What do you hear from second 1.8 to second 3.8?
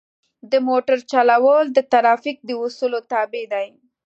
ترافیک د اصولو تابع دي.